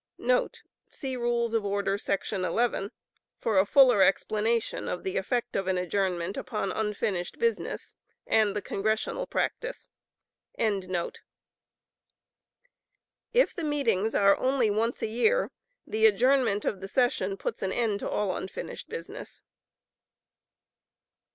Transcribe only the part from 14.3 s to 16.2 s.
only once a year, the